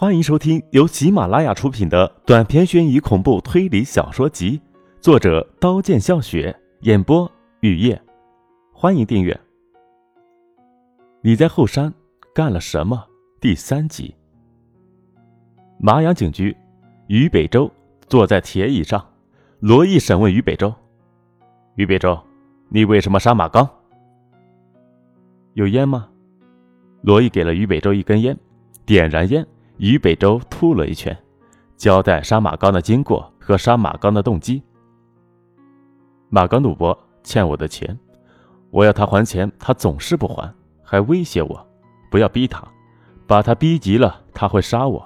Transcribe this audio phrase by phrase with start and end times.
[0.00, 4.58] 欢迎收听由喜马拉雅出品的短篇悬疑恐怖推理小说集，
[4.98, 7.30] 作者刀剑笑雪，演播
[7.60, 8.00] 雨夜。
[8.72, 9.38] 欢迎订阅。
[11.20, 11.92] 你在后山
[12.34, 13.04] 干了什么？
[13.42, 14.14] 第三集。
[15.78, 16.56] 麻阳警局，
[17.08, 17.70] 于北洲
[18.08, 19.06] 坐在铁椅上，
[19.58, 20.74] 罗毅审问于北洲
[21.76, 22.18] ：“于北洲，
[22.70, 23.68] 你为什么杀马刚？
[25.52, 26.08] 有烟吗？”
[27.04, 28.34] 罗毅给了于北洲一根烟，
[28.86, 29.46] 点燃烟。
[29.80, 31.16] 于北洲吐了一圈，
[31.74, 34.62] 交代杀马刚的经过和杀马刚的动机。
[36.28, 37.98] 马刚赌博欠我的钱，
[38.70, 41.66] 我要他还钱，他总是不还，还威胁我
[42.10, 42.62] 不要逼他，
[43.26, 45.02] 把他逼急了他会杀我。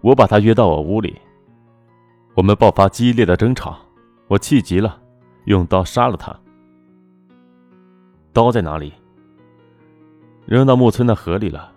[0.00, 1.16] 我把他约到我屋里，
[2.34, 3.78] 我们爆发激烈的争吵，
[4.26, 5.00] 我气急了，
[5.44, 6.36] 用刀杀了他。
[8.32, 8.92] 刀在哪里？
[10.44, 11.70] 扔到木村的河里了。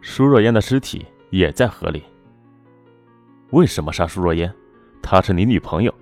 [0.00, 1.06] 舒若烟的尸体。
[1.30, 2.02] 也在河里。
[3.50, 4.52] 为什么杀舒若烟？
[5.02, 5.94] 她是你女朋友。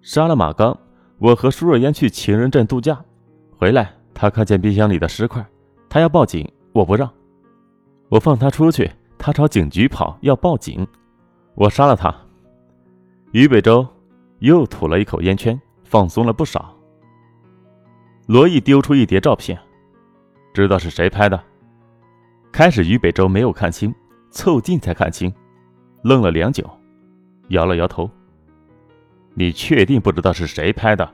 [0.00, 0.78] 杀了马刚，
[1.18, 2.98] 我和舒若烟去情人镇度假，
[3.56, 5.44] 回来他看见冰箱里的尸块，
[5.88, 7.10] 他要报警，我不让。
[8.08, 10.86] 我放他出去，他朝警局跑，要报警，
[11.54, 12.14] 我杀了他。
[13.32, 13.86] 于北洲
[14.38, 16.74] 又吐了一口烟圈，放松了不少。
[18.26, 19.58] 罗毅丢出一叠照片，
[20.54, 21.42] 知道是谁拍的？
[22.56, 23.94] 开始，于北洲没有看清，
[24.30, 25.30] 凑近才看清，
[26.02, 26.64] 愣了良久，
[27.48, 28.10] 摇了摇头。
[29.34, 31.06] 你确定不知道是谁拍的？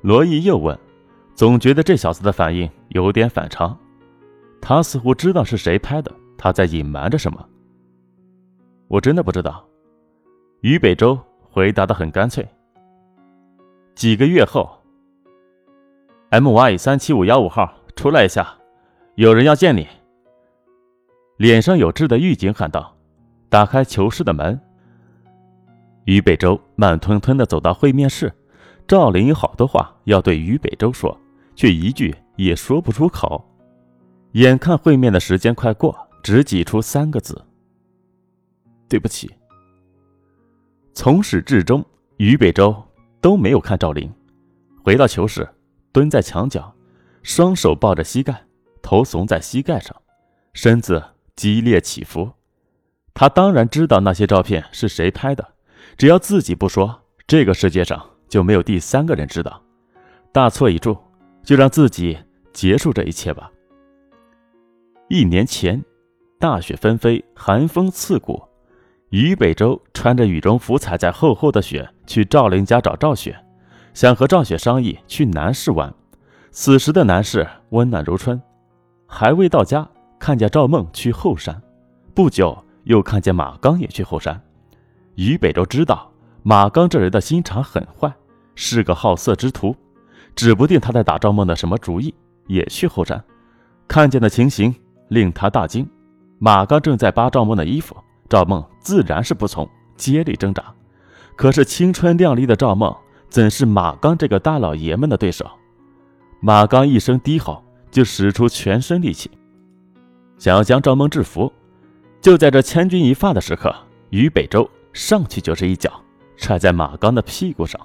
[0.00, 0.78] 罗毅又问，
[1.34, 3.76] 总觉得这小子的反应有点反常，
[4.60, 7.44] 他似乎知道是谁拍的，他在隐瞒着什么。
[8.86, 9.66] 我真的不知道。
[10.60, 12.46] 于北洲回答的很干脆。
[13.96, 14.70] 几个月后
[16.30, 18.56] ，M Y 三七五幺五号出来一下，
[19.16, 19.84] 有人要见你。
[21.38, 22.96] 脸上有痣的狱警喊道
[23.48, 24.60] ：“打开囚室的门。”
[26.04, 28.32] 于北洲慢吞吞地走到会面室。
[28.88, 31.16] 赵林有好多话要对于北洲说，
[31.54, 33.44] 却一句也说不出口。
[34.32, 37.40] 眼看会面的时间快过，只挤出三个字
[38.88, 39.30] ：“对不起。”
[40.92, 41.84] 从始至终，
[42.16, 42.74] 于北洲
[43.20, 44.10] 都没有看赵林。
[44.82, 45.48] 回到囚室，
[45.92, 46.74] 蹲在墙角，
[47.22, 48.42] 双手抱着膝盖，
[48.82, 49.94] 头耸在膝盖上，
[50.52, 51.00] 身子。
[51.38, 52.32] 激烈起伏，
[53.14, 55.54] 他当然知道那些照片是谁拍的，
[55.96, 59.62] 只要自己不说，这个世界上就没有第三个人知道。
[60.32, 60.98] 大错已铸，
[61.44, 62.18] 就让自己
[62.52, 63.52] 结束这一切吧。
[65.08, 65.80] 一年前，
[66.40, 68.42] 大雪纷飞，寒风刺骨，
[69.10, 73.38] 于北洲穿着羽绒服，踩在厚厚的雪，去赵林家找赵雪，
[73.94, 75.94] 想和赵雪商议去南市玩。
[76.50, 78.42] 此时的南市温暖如春，
[79.06, 79.88] 还未到家。
[80.18, 81.60] 看见赵梦去后山，
[82.14, 84.40] 不久又看见马刚也去后山。
[85.14, 86.10] 于北洲知道
[86.42, 88.12] 马刚这人的心肠很坏，
[88.54, 89.74] 是个好色之徒，
[90.34, 92.14] 指不定他在打赵梦的什么主意，
[92.46, 93.22] 也去后山。
[93.86, 94.74] 看见的情形
[95.08, 95.88] 令他大惊。
[96.38, 97.96] 马刚正在扒赵梦的衣服，
[98.28, 100.62] 赵梦自然是不从，竭力挣扎。
[101.36, 102.94] 可是青春靓丽的赵梦
[103.28, 105.48] 怎是马刚这个大老爷们的对手？
[106.40, 109.30] 马刚一声低吼，就使出全身力气。
[110.38, 111.52] 想要将赵梦制服，
[112.20, 113.74] 就在这千钧一发的时刻，
[114.10, 115.92] 于北洲上去就是一脚，
[116.36, 117.80] 踹在马刚的屁股上，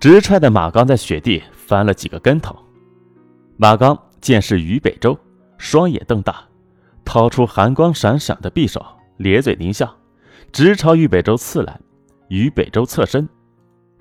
[0.00, 2.56] 直踹的马刚在雪地翻了几个跟头。
[3.56, 5.16] 马刚见是于北洲，
[5.58, 6.42] 双眼瞪大，
[7.04, 8.84] 掏出寒光闪闪的匕首，
[9.18, 9.94] 咧嘴狞笑，
[10.50, 11.78] 直朝于北洲刺来。
[12.28, 13.28] 于北洲侧身，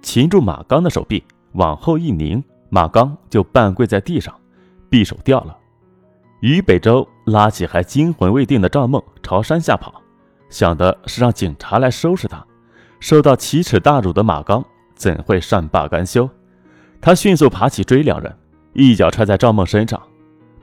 [0.02, 1.22] 擒住马刚的手臂，
[1.52, 4.34] 往后一拧，马刚就半跪在地上，
[4.90, 5.58] 匕首掉了。
[6.41, 10.02] 于北洲拉起还惊魂未定的赵梦朝山下跑，
[10.50, 12.44] 想的是让警察来收拾他。
[13.00, 14.63] 受到奇耻大辱的马刚
[14.96, 16.28] 怎会善罢甘休？
[17.00, 18.35] 他迅速爬起追两人，
[18.74, 20.02] 一脚踹在赵梦身上。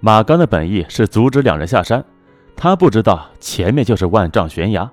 [0.00, 2.04] 马刚的本意是阻止两人下山，
[2.56, 4.90] 他不知道前面就是万丈悬崖，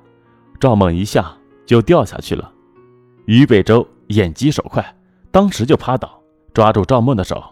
[0.60, 1.32] 赵梦一下
[1.66, 2.52] 就掉下去了。
[3.26, 4.86] 于北洲眼疾手快，
[5.32, 6.22] 当时就趴倒
[6.54, 7.44] 抓住赵梦的手，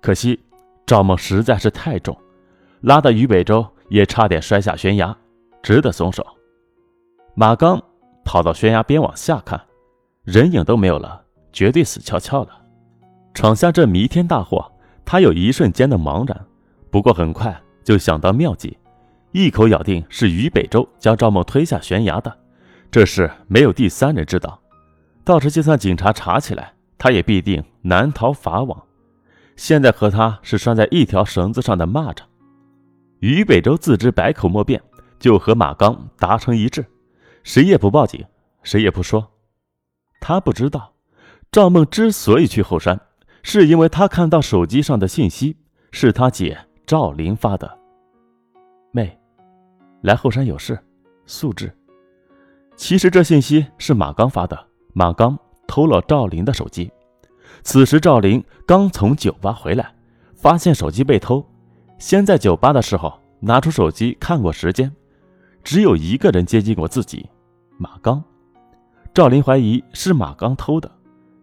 [0.00, 0.38] 可惜
[0.86, 2.16] 赵梦实在是太重。
[2.80, 5.16] 拉得于北洲也差点摔下悬崖，
[5.62, 6.26] 只得松手。
[7.34, 7.82] 马刚
[8.24, 9.60] 跑到悬崖边往下看，
[10.24, 11.22] 人影都没有了，
[11.52, 12.50] 绝对死翘翘了。
[13.34, 14.70] 闯下这弥天大祸，
[15.04, 16.46] 他有一瞬间的茫然，
[16.90, 18.76] 不过很快就想到妙计，
[19.32, 22.36] 一口咬定是于北洲将赵梦推下悬崖的。
[22.90, 24.60] 这事没有第三人知道，
[25.24, 28.82] 到时就算警察查起来，他也必定难逃法网。
[29.56, 32.22] 现在和他是拴在一条绳子上的蚂蚱。
[33.20, 34.80] 于北洲自知百口莫辩，
[35.18, 36.84] 就和马刚达成一致，
[37.42, 38.24] 谁也不报警，
[38.62, 39.32] 谁也不说。
[40.20, 40.94] 他不知道，
[41.50, 43.00] 赵梦之所以去后山，
[43.42, 45.56] 是因为他看到手机上的信息
[45.90, 47.78] 是他姐赵琳发的。
[48.92, 49.18] 妹，
[50.02, 50.78] 来后山有事，
[51.26, 51.72] 速至。
[52.76, 55.36] 其实这信息是马刚发的，马刚
[55.66, 56.90] 偷了赵琳的手机。
[57.62, 59.92] 此时赵琳刚从酒吧回来，
[60.36, 61.44] 发现手机被偷，
[61.98, 64.90] 先在酒吧的时候拿出手机看过时间，
[65.62, 67.28] 只有一个人接近过自己，
[67.76, 68.22] 马刚。
[69.12, 70.90] 赵琳怀疑是马刚偷的，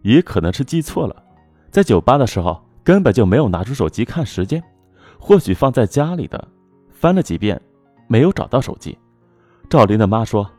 [0.02, 1.14] 也可能是记错了，
[1.70, 4.62] 在酒吧的时候根本就没有拿出手机看时间，
[5.18, 6.48] 或许放在家里的，
[6.90, 7.60] 翻了几遍
[8.06, 8.96] 没有找到手机。
[9.68, 10.50] 赵琳的妈说：“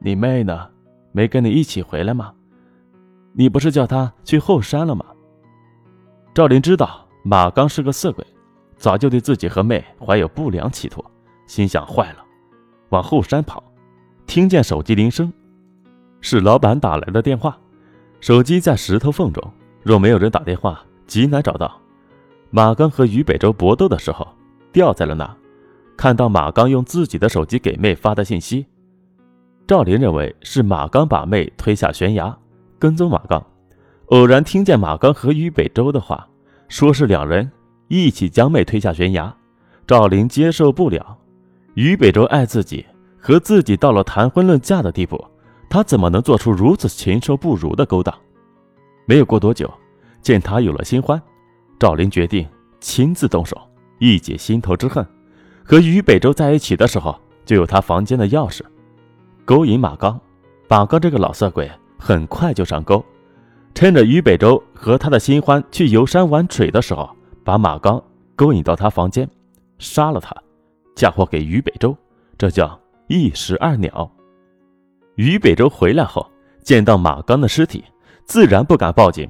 [0.00, 0.68] 你妹呢？
[1.12, 2.32] 没跟你一起回来吗？
[3.34, 5.04] 你不是叫她去后山了吗？”
[6.32, 8.24] 赵琳知道马刚是个色鬼，
[8.78, 11.04] 早就对自己和妹怀有不良企图，
[11.46, 12.24] 心想坏了，
[12.90, 13.62] 往后山跑，
[14.26, 15.32] 听见手机铃声。
[16.20, 17.58] 是老板打来的电话，
[18.20, 19.42] 手机在石头缝中，
[19.82, 21.80] 若没有人打电话，极难找到。
[22.50, 24.26] 马刚和于北洲搏斗的时候，
[24.72, 25.36] 掉在了那。
[25.96, 28.64] 看到马刚用自己的手机给妹发的信息，
[29.66, 32.36] 赵林认为是马刚把妹推下悬崖，
[32.78, 33.44] 跟踪马刚。
[34.06, 36.26] 偶然听见马刚和于北洲的话，
[36.68, 37.50] 说是两人
[37.88, 39.34] 一起将妹推下悬崖，
[39.86, 41.18] 赵林接受不了。
[41.74, 42.84] 于北洲爱自己，
[43.18, 45.22] 和自己到了谈婚论嫁的地步。
[45.70, 48.14] 他怎么能做出如此禽兽不如的勾当？
[49.06, 49.70] 没有过多久，
[50.22, 51.20] 见他有了新欢，
[51.78, 52.46] 赵林决定
[52.80, 53.54] 亲自动手，
[53.98, 55.06] 一解心头之恨。
[55.64, 58.62] 和于北洲在一起的时候，就有他房间的钥匙，
[59.44, 60.18] 勾引马刚。
[60.68, 63.04] 马刚这个老色鬼很快就上钩，
[63.74, 67.08] 趁着于北洲和他的新欢去游山玩水的时候，
[67.48, 67.98] 把马刚
[68.36, 69.26] 勾引到他房间，
[69.78, 70.36] 杀了他，
[70.94, 71.96] 嫁祸给于北洲，
[72.36, 74.06] 这叫一石二鸟。
[75.14, 76.30] 于北洲回来后，
[76.62, 77.82] 见到马刚的尸体，
[78.26, 79.26] 自然不敢报警，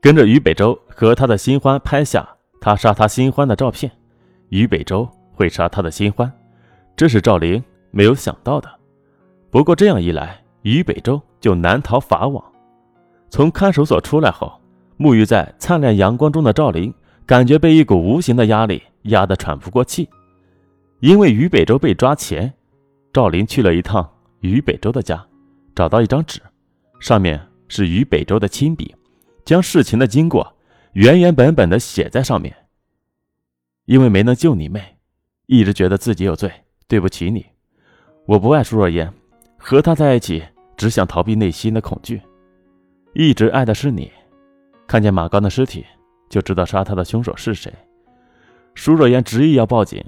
[0.00, 2.24] 跟着于北洲和他的新欢拍下
[2.60, 3.90] 他杀他新欢的照片。
[4.50, 6.32] 于北洲会杀他的新欢，
[6.94, 7.60] 这是赵玲
[7.90, 8.70] 没有想到的。
[9.50, 12.44] 不过这样一来，于北洲就难逃法网。
[13.28, 14.52] 从看守所出来后，
[14.96, 16.94] 沐浴在灿烂阳光中的赵玲
[17.30, 20.08] 感觉被一股无形的压力压得喘不过气。
[20.98, 22.52] 因为于北洲被抓前，
[23.12, 24.10] 赵玲去了一趟。
[24.40, 25.24] 于北洲的家，
[25.72, 26.40] 找到一张纸，
[26.98, 28.92] 上面是于北洲的亲笔，
[29.44, 30.44] 将事情的经过
[30.94, 32.52] 原原本本的写在上面。
[33.84, 34.82] 因为没能救你妹，
[35.46, 36.50] 一直觉得自己有罪，
[36.88, 37.46] 对不起你。
[38.26, 39.08] 我不爱苏若烟，
[39.56, 40.42] 和她在一起
[40.76, 42.20] 只想逃避内心的恐惧，
[43.14, 44.10] 一直爱的是你。
[44.88, 45.86] 看见马刚的尸体，
[46.30, 47.70] 就知道杀他的凶手是谁。
[48.74, 50.02] 舒若烟执意要报警，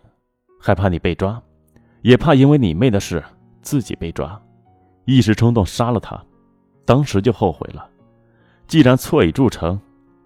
[0.58, 1.42] 害怕你被抓，
[2.00, 3.22] 也怕因为你妹的事。
[3.60, 4.42] 自己被抓，
[5.04, 6.20] 一时冲动杀了他，
[6.84, 7.88] 当时就后悔了。
[8.66, 9.80] 既然错已铸成，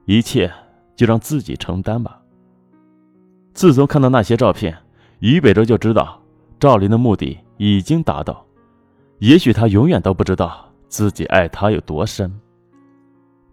[0.06, 0.50] 一切
[0.94, 2.18] 就让自己承担吧。
[3.52, 4.74] 自从看到那些照片，
[5.18, 6.18] 于北洲就知道
[6.58, 8.42] 赵林的目的已经达到。
[9.18, 12.40] 也许他永远都不知道自己爱他有多深。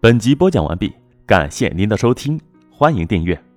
[0.00, 0.90] 本集播讲完毕，
[1.26, 2.38] 感谢您的收听，
[2.70, 3.53] 欢迎订阅。